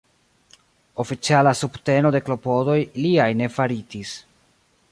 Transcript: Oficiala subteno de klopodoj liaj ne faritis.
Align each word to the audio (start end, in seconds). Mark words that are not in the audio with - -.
Oficiala 1.03 1.51
subteno 1.59 2.11
de 2.15 2.21
klopodoj 2.29 2.79
liaj 3.05 3.29
ne 3.43 3.51
faritis. 3.59 4.15